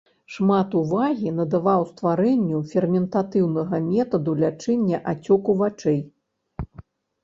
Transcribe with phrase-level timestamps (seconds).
[0.35, 6.07] Шмат увагі надаваў стварэнню ферментатыўнага метаду лячэння ацёку вачэй.